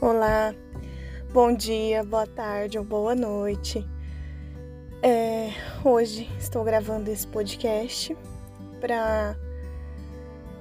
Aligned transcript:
Olá, 0.00 0.54
bom 1.32 1.52
dia, 1.52 2.04
boa 2.04 2.24
tarde 2.24 2.78
ou 2.78 2.84
boa 2.84 3.16
noite. 3.16 3.84
É, 5.02 5.50
hoje 5.84 6.30
estou 6.38 6.62
gravando 6.62 7.10
esse 7.10 7.26
podcast 7.26 8.16
para 8.80 9.36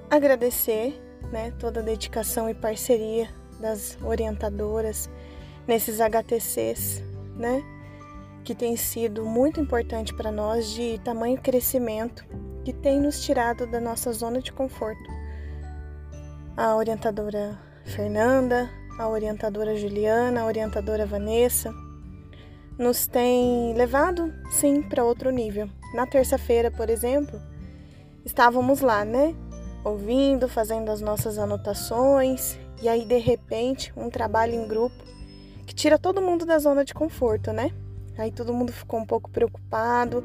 agradecer 0.10 1.00
né, 1.32 1.54
toda 1.60 1.82
a 1.82 1.84
dedicação 1.84 2.50
e 2.50 2.56
parceria 2.56 3.30
das 3.60 3.96
orientadoras 4.04 5.08
nesses 5.68 6.02
HTCs, 6.02 7.04
né, 7.36 7.64
que 8.44 8.56
tem 8.56 8.76
sido 8.76 9.24
muito 9.24 9.62
importante 9.62 10.16
para 10.16 10.32
nós 10.32 10.68
de 10.72 11.00
tamanho 11.06 11.40
crescimento 11.40 12.26
que 12.66 12.74
tem 12.74 13.00
nos 13.00 13.22
tirado 13.22 13.68
da 13.68 13.80
nossa 13.80 14.12
zona 14.12 14.42
de 14.42 14.52
conforto. 14.52 15.12
A 16.58 16.76
orientadora 16.76 17.56
Fernanda, 17.86 18.68
a 18.98 19.08
orientadora 19.08 19.76
Juliana, 19.76 20.42
a 20.42 20.46
orientadora 20.46 21.06
Vanessa, 21.06 21.74
nos 22.78 23.08
tem 23.08 23.74
levado 23.74 24.34
sim 24.50 24.82
para 24.82 25.04
outro 25.04 25.30
nível. 25.30 25.70
Na 25.94 26.06
terça-feira, 26.06 26.70
por 26.72 26.90
exemplo, 26.90 27.40
estávamos 28.26 28.82
lá, 28.82 29.06
né? 29.06 29.36
Ouvindo, 29.84 30.48
fazendo 30.48 30.92
as 30.92 31.02
nossas 31.02 31.38
anotações, 31.38 32.58
e 32.82 32.90
aí 32.90 33.06
de 33.06 33.18
repente, 33.18 33.92
um 33.96 34.10
trabalho 34.10 34.54
em 34.54 34.68
grupo 34.68 34.96
que 35.66 35.74
tira 35.74 35.98
todo 35.98 36.22
mundo 36.22 36.46
da 36.46 36.60
zona 36.60 36.84
de 36.84 36.94
conforto, 36.94 37.52
né? 37.52 37.72
Aí 38.18 38.32
todo 38.32 38.54
mundo 38.54 38.72
ficou 38.72 39.00
um 39.00 39.06
pouco 39.06 39.30
preocupado, 39.30 40.24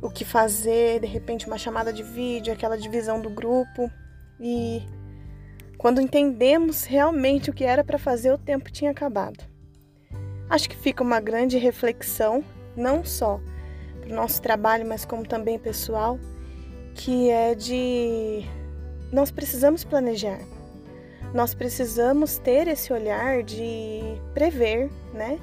o 0.00 0.10
que 0.10 0.24
fazer, 0.24 1.00
de 1.00 1.06
repente 1.06 1.46
uma 1.46 1.58
chamada 1.58 1.92
de 1.92 2.02
vídeo, 2.02 2.52
aquela 2.52 2.76
divisão 2.76 3.20
do 3.20 3.30
grupo, 3.30 3.90
e 4.40 4.82
quando 5.82 6.00
entendemos 6.00 6.84
realmente 6.84 7.50
o 7.50 7.52
que 7.52 7.64
era 7.64 7.82
para 7.82 7.98
fazer, 7.98 8.32
o 8.32 8.38
tempo 8.38 8.70
tinha 8.70 8.92
acabado. 8.92 9.44
Acho 10.48 10.70
que 10.70 10.76
fica 10.76 11.02
uma 11.02 11.18
grande 11.18 11.58
reflexão, 11.58 12.44
não 12.76 13.04
só 13.04 13.40
para 14.00 14.12
o 14.12 14.14
nosso 14.14 14.40
trabalho, 14.40 14.86
mas 14.86 15.04
como 15.04 15.26
também 15.26 15.58
pessoal, 15.58 16.20
que 16.94 17.28
é 17.30 17.56
de 17.56 18.44
nós 19.12 19.32
precisamos 19.32 19.82
planejar. 19.82 20.38
Nós 21.34 21.52
precisamos 21.52 22.38
ter 22.38 22.68
esse 22.68 22.92
olhar 22.92 23.42
de 23.42 24.02
prever, 24.32 24.88
né? 25.12 25.36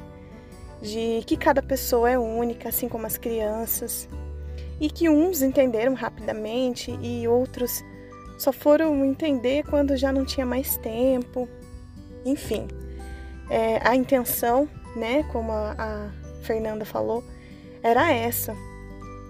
De 0.81 1.21
que 1.25 1.35
cada 1.35 1.61
pessoa 1.61 2.09
é 2.09 2.17
única, 2.17 2.69
assim 2.69 2.87
como 2.87 3.05
as 3.05 3.17
crianças, 3.17 4.07
e 4.79 4.89
que 4.89 5.09
uns 5.09 5.41
entenderam 5.41 5.95
rapidamente 5.95 6.97
e 7.01 7.27
outros 7.27 7.83
só 8.39 8.53
foram 8.53 9.03
entender 9.03 9.63
quando 9.65 9.97
já 9.97 10.11
não 10.13 10.25
tinha 10.25 10.45
mais 10.45 10.77
tempo. 10.77 11.47
Enfim, 12.25 12.67
é, 13.49 13.79
a 13.87 13.95
intenção, 13.95 14.67
né, 14.95 15.23
como 15.31 15.51
a, 15.51 15.75
a 15.77 16.11
Fernanda 16.41 16.85
falou, 16.85 17.23
era 17.83 18.11
essa: 18.11 18.55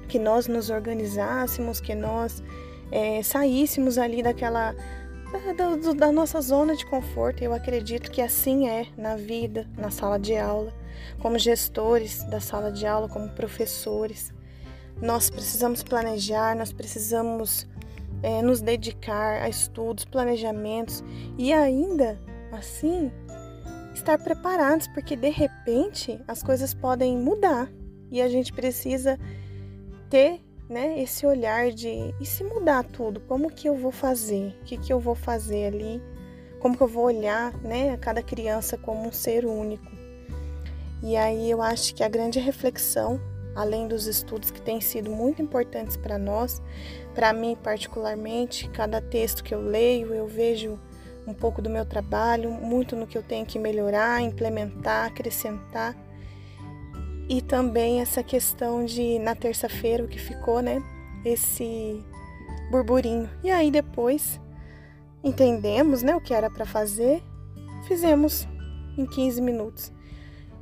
que 0.07 0.19
nós 0.19 0.47
nos 0.47 0.69
organizássemos, 0.69 1.81
que 1.81 1.95
nós 1.95 2.43
é, 2.91 3.21
saíssemos 3.23 3.97
ali 3.97 4.21
daquela 4.21 4.75
da, 5.57 5.75
da, 5.75 5.93
da, 5.93 6.11
nossa 6.11 6.39
zona 6.39 6.75
de 6.75 6.85
conforto. 6.85 7.43
Eu 7.43 7.53
acredito 7.53 8.11
que 8.11 8.21
assim 8.21 8.69
é 8.69 8.87
na 8.95 9.15
vida, 9.15 9.67
na 9.75 9.89
sala 9.89 10.19
de 10.19 10.35
aula, 10.37 10.71
como 11.19 11.37
gestores 11.37 12.23
da 12.23 12.39
sala 12.39 12.71
de 12.71 12.85
aula, 12.85 13.09
como 13.09 13.27
professores. 13.29 14.31
Nós 15.01 15.29
precisamos 15.29 15.81
planejar, 15.81 16.55
nós 16.55 16.73
precisamos 16.73 17.67
é, 18.21 18.41
nos 18.41 18.61
dedicar 18.61 19.41
a 19.41 19.49
estudos, 19.49 20.05
planejamentos 20.05 21.03
e 21.37 21.53
ainda 21.53 22.19
assim 22.51 23.11
estar 23.93 24.17
preparados, 24.17 24.87
porque 24.87 25.15
de 25.15 25.29
repente 25.29 26.19
as 26.27 26.43
coisas 26.43 26.73
podem 26.73 27.17
mudar 27.17 27.71
e 28.11 28.21
a 28.21 28.27
gente 28.27 28.51
precisa 28.51 29.17
ter 30.09 30.41
né, 30.69 31.01
esse 31.01 31.25
olhar 31.25 31.71
de 31.71 32.13
e 32.19 32.25
se 32.25 32.43
mudar 32.43 32.83
tudo, 32.83 33.19
como 33.21 33.49
que 33.49 33.67
eu 33.67 33.75
vou 33.75 33.91
fazer? 33.91 34.55
O 34.61 34.65
que, 34.65 34.77
que 34.77 34.93
eu 34.93 34.99
vou 34.99 35.15
fazer 35.15 35.65
ali? 35.65 36.01
Como 36.59 36.75
que 36.75 36.83
eu 36.83 36.87
vou 36.87 37.05
olhar 37.05 37.53
né, 37.61 37.93
a 37.93 37.97
cada 37.97 38.21
criança 38.21 38.77
como 38.77 39.07
um 39.07 39.11
ser 39.11 39.45
único? 39.45 39.89
E 41.01 41.15
aí 41.15 41.49
eu 41.49 41.61
acho 41.61 41.95
que 41.95 42.03
a 42.03 42.09
grande 42.09 42.39
reflexão 42.39 43.19
além 43.55 43.87
dos 43.87 44.07
estudos 44.07 44.51
que 44.51 44.61
têm 44.61 44.79
sido 44.79 45.09
muito 45.09 45.41
importantes 45.41 45.97
para 45.97 46.17
nós, 46.17 46.61
para 47.13 47.33
mim 47.33 47.57
particularmente, 47.61 48.69
cada 48.69 49.01
texto 49.01 49.43
que 49.43 49.53
eu 49.53 49.61
leio, 49.61 50.13
eu 50.13 50.27
vejo 50.27 50.79
um 51.27 51.33
pouco 51.33 51.61
do 51.61 51.69
meu 51.69 51.85
trabalho, 51.85 52.51
muito 52.51 52.95
no 52.95 53.05
que 53.05 53.17
eu 53.17 53.23
tenho 53.23 53.45
que 53.45 53.59
melhorar, 53.59 54.21
implementar, 54.21 55.07
acrescentar. 55.07 55.95
E 57.27 57.41
também 57.41 58.01
essa 58.01 58.23
questão 58.23 58.83
de 58.83 59.19
na 59.19 59.35
terça-feira 59.35 60.03
o 60.03 60.07
que 60.07 60.19
ficou, 60.19 60.61
né? 60.61 60.81
Esse 61.23 62.03
burburinho. 62.71 63.29
E 63.43 63.51
aí 63.51 63.69
depois 63.69 64.39
entendemos, 65.23 66.01
né, 66.01 66.15
o 66.15 66.21
que 66.21 66.33
era 66.33 66.49
para 66.49 66.65
fazer, 66.65 67.21
fizemos 67.87 68.47
em 68.97 69.05
15 69.05 69.41
minutos. 69.41 69.91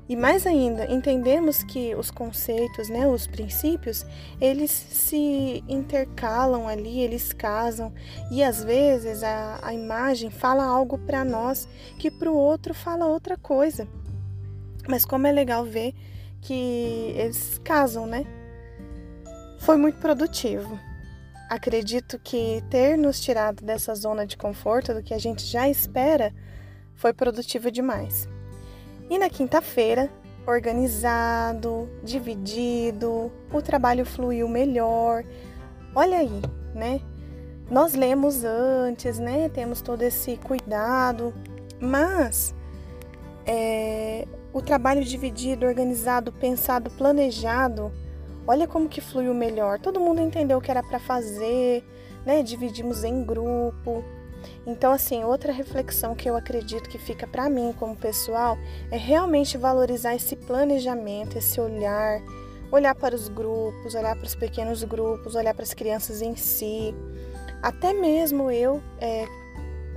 E 0.09 0.15
mais 0.15 0.47
ainda, 0.47 0.89
entendemos 0.89 1.63
que 1.63 1.93
os 1.93 2.09
conceitos, 2.09 2.87
né, 2.87 3.05
os 3.05 3.27
princípios, 3.27 4.05
eles 4.39 4.71
se 4.71 5.63
intercalam 5.67 6.65
ali, 6.65 7.01
eles 7.01 7.33
casam 7.33 7.93
e 8.31 8.41
às 8.41 8.63
vezes 8.63 9.21
a, 9.21 9.59
a 9.61 9.73
imagem 9.73 10.29
fala 10.29 10.63
algo 10.63 10.97
para 10.97 11.25
nós 11.25 11.67
que 11.99 12.09
para 12.09 12.31
o 12.31 12.37
outro 12.37 12.73
fala 12.73 13.05
outra 13.05 13.35
coisa. 13.37 13.85
Mas 14.87 15.03
como 15.03 15.27
é 15.27 15.31
legal 15.31 15.65
ver 15.65 15.93
que 16.39 17.13
eles 17.17 17.59
casam, 17.61 18.07
né? 18.07 18.25
Foi 19.59 19.75
muito 19.75 19.99
produtivo. 19.99 20.79
Acredito 21.49 22.17
que 22.19 22.63
ter 22.69 22.97
nos 22.97 23.19
tirado 23.19 23.63
dessa 23.65 23.93
zona 23.93 24.25
de 24.25 24.37
conforto 24.37 24.93
do 24.93 25.03
que 25.03 25.13
a 25.13 25.17
gente 25.17 25.43
já 25.43 25.67
espera 25.67 26.33
foi 26.95 27.13
produtivo 27.13 27.69
demais. 27.69 28.29
E 29.09 29.17
na 29.17 29.29
quinta-feira, 29.29 30.09
organizado, 30.45 31.89
dividido, 32.03 33.31
o 33.51 33.61
trabalho 33.61 34.05
fluiu 34.05 34.47
melhor. 34.47 35.23
Olha 35.93 36.17
aí, 36.17 36.41
né? 36.73 37.01
Nós 37.69 37.93
lemos 37.93 38.43
antes, 38.43 39.19
né? 39.19 39.49
Temos 39.49 39.81
todo 39.81 40.01
esse 40.01 40.37
cuidado, 40.37 41.33
mas 41.79 42.55
é, 43.45 44.25
o 44.53 44.61
trabalho 44.61 45.03
dividido, 45.03 45.65
organizado, 45.65 46.31
pensado, 46.31 46.89
planejado, 46.91 47.91
olha 48.45 48.67
como 48.67 48.89
que 48.89 49.01
fluiu 49.01 49.33
melhor. 49.33 49.79
Todo 49.79 49.99
mundo 49.99 50.21
entendeu 50.21 50.57
o 50.57 50.61
que 50.61 50.71
era 50.71 50.83
para 50.83 50.99
fazer, 50.99 51.83
né? 52.25 52.41
Dividimos 52.41 53.03
em 53.03 53.23
grupo, 53.23 54.03
então, 54.65 54.91
assim, 54.91 55.23
outra 55.23 55.53
reflexão 55.53 56.13
que 56.13 56.29
eu 56.29 56.35
acredito 56.35 56.89
que 56.89 56.97
fica 56.97 57.25
para 57.25 57.49
mim 57.49 57.73
como 57.77 57.95
pessoal 57.95 58.57
é 58.91 58.97
realmente 58.97 59.57
valorizar 59.57 60.15
esse 60.15 60.35
planejamento, 60.35 61.37
esse 61.37 61.59
olhar, 61.59 62.21
olhar 62.71 62.93
para 62.93 63.15
os 63.15 63.29
grupos, 63.29 63.95
olhar 63.95 64.15
para 64.15 64.25
os 64.25 64.35
pequenos 64.35 64.83
grupos, 64.83 65.35
olhar 65.35 65.53
para 65.53 65.63
as 65.63 65.73
crianças 65.73 66.21
em 66.21 66.35
si. 66.35 66.93
Até 67.61 67.93
mesmo 67.93 68.51
eu, 68.51 68.81
é, 68.99 69.25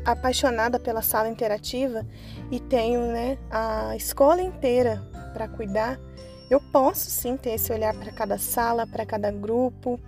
apaixonada 0.05 0.79
pela 0.79 1.03
sala 1.03 1.29
interativa 1.29 2.07
e 2.51 2.61
tenho 2.61 3.01
né, 3.01 3.39
a 3.51 3.97
escola 3.97 4.41
inteira 4.41 5.03
para 5.33 5.49
cuidar, 5.49 5.99
eu 6.49 6.61
posso 6.73 7.11
sim 7.11 7.37
ter 7.37 7.51
esse 7.51 7.73
olhar 7.73 7.95
para 7.95 8.11
cada 8.13 8.39
sala, 8.39 8.87
para 8.87 9.05
cada 9.05 9.31
grupo, 9.31 10.01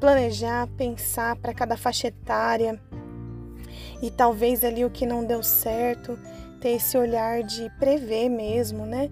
planejar, 0.00 0.66
pensar 0.76 1.36
para 1.36 1.54
cada 1.54 1.76
faixa 1.76 2.08
etária 2.08 2.80
e 4.02 4.10
talvez 4.10 4.64
ali 4.64 4.84
o 4.84 4.90
que 4.90 5.06
não 5.06 5.24
deu 5.24 5.42
certo, 5.42 6.18
ter 6.60 6.70
esse 6.70 6.96
olhar 6.96 7.42
de 7.42 7.70
prever 7.78 8.28
mesmo, 8.28 8.84
né? 8.86 9.10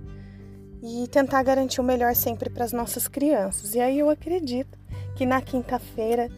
E 0.82 1.08
tentar 1.08 1.42
garantir 1.42 1.80
o 1.80 1.84
melhor 1.84 2.14
sempre 2.14 2.50
para 2.50 2.64
as 2.64 2.72
nossas 2.72 3.08
crianças. 3.08 3.74
E 3.74 3.80
aí 3.80 3.98
eu 3.98 4.10
acredito 4.10 4.78
que 5.16 5.24
na 5.24 5.40
quinta-feira, 5.40 6.28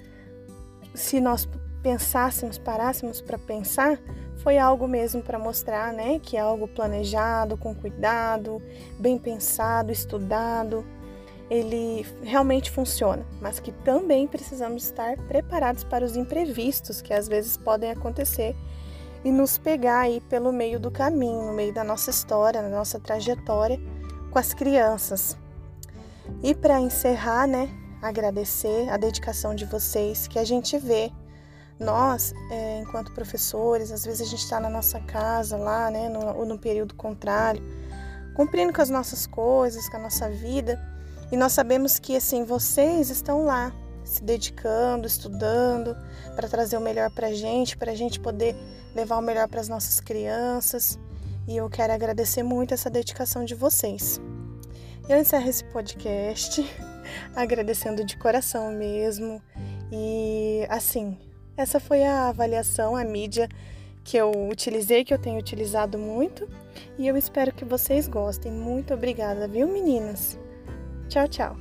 se 0.95 1.21
nós 1.21 1.49
pensássemos, 1.83 2.59
parássemos 2.59 3.21
para 3.21 3.39
pensar, 3.39 3.99
foi 4.37 4.59
algo 4.59 4.87
mesmo 4.87 5.23
para 5.23 5.39
mostrar, 5.39 5.93
né, 5.93 6.21
que 6.21 6.37
é 6.37 6.41
algo 6.41 6.69
planejado, 6.69 7.57
com 7.57 7.75
cuidado, 7.75 8.63
bem 8.99 9.19
pensado, 9.19 9.91
estudado, 9.91 10.85
ele 11.49 12.05
realmente 12.23 12.71
funciona, 12.71 13.25
mas 13.41 13.61
que 13.61 13.71
também 13.71 14.27
precisamos 14.27 14.85
estar 14.85 15.17
preparados 15.29 15.85
para 15.85 16.05
os 16.05 16.17
imprevistos 16.17 17.01
que 17.01 17.15
às 17.15 17.29
vezes 17.29 17.57
podem 17.57 17.91
acontecer 17.91 18.57
e 19.25 19.31
nos 19.31 19.57
pegar 19.59 20.01
aí 20.01 20.21
pelo 20.23 20.53
meio 20.53 20.79
do 20.81 20.91
caminho, 20.91 21.47
no 21.47 21.53
meio 21.53 21.73
da 21.73 21.85
nossa 21.85 22.11
história, 22.11 22.63
na 22.63 22.69
nossa 22.69 22.99
trajetória 22.99 23.79
com 24.31 24.39
as 24.39 24.53
crianças. 24.53 25.37
E 26.43 26.55
para 26.55 26.81
encerrar, 26.81 27.47
né, 27.47 27.71
agradecer 28.03 28.89
a 28.89 28.97
dedicação 28.97 29.55
de 29.55 29.65
vocês 29.65 30.27
que 30.27 30.39
a 30.39 30.45
gente 30.45 30.77
vê 30.79 31.13
Nós, 31.79 32.33
é, 32.51 32.81
enquanto 32.81 33.13
professores, 33.13 33.93
às 33.93 34.05
vezes 34.05 34.23
a 34.23 34.31
gente 34.31 34.43
está 34.43 34.59
na 34.59 34.71
nossa 34.71 34.99
casa 35.01 35.59
lá, 35.59 35.91
né, 35.91 36.09
no, 36.09 36.35
ou 36.35 36.47
no 36.47 36.59
período 36.59 36.95
contrário, 36.95 37.63
cumprindo 38.35 38.73
com 38.73 38.81
as 38.81 38.89
nossas 38.89 39.27
coisas, 39.27 39.87
com 39.89 39.99
a 39.99 40.01
nossa 40.01 40.31
vida, 40.31 40.81
e 41.31 41.37
nós 41.37 41.53
sabemos 41.53 41.99
que 41.99 42.17
assim 42.17 42.45
vocês 42.45 43.11
estão 43.11 43.45
lá 43.45 43.73
se 44.05 44.23
dedicando, 44.23 45.07
estudando 45.07 45.97
para 46.37 46.49
trazer 46.49 46.77
o 46.77 46.81
melhor 46.81 47.11
para 47.11 47.29
a 47.29 47.33
gente, 47.33 47.77
para 47.77 47.91
a 47.91 47.95
gente 47.95 48.21
poder 48.21 48.55
levar 48.95 49.19
o 49.19 49.23
melhor 49.23 49.49
para 49.49 49.61
as 49.61 49.69
nossas 49.69 50.01
crianças. 50.01 50.99
E 51.49 51.57
eu 51.57 51.69
quero 51.69 51.93
agradecer 51.93 52.43
muito 52.43 52.73
essa 52.73 52.89
dedicação 52.89 53.45
de 53.45 53.55
vocês. 53.55 54.21
Eu 55.09 55.19
encerro 55.19 55.49
esse 55.49 55.65
podcast 55.65 56.65
agradecendo 57.35 58.05
de 58.05 58.17
coração 58.17 58.71
mesmo. 58.71 59.43
E 59.91 60.67
assim, 60.69 61.19
essa 61.57 61.81
foi 61.81 62.05
a 62.05 62.29
avaliação, 62.29 62.97
a 62.97 63.05
mídia 63.05 63.49
que 64.05 64.17
eu 64.17 64.31
utilizei, 64.49 65.05
que 65.05 65.13
eu 65.13 65.19
tenho 65.19 65.39
utilizado 65.39 65.99
muito. 65.99 66.49
E 66.97 67.07
eu 67.07 67.17
espero 67.17 67.53
que 67.53 67.65
vocês 67.65 68.07
gostem. 68.07 68.53
Muito 68.53 68.95
obrigada, 68.95 69.49
viu, 69.49 69.67
meninas? 69.67 70.39
Tchau, 71.09 71.27
tchau. 71.27 71.57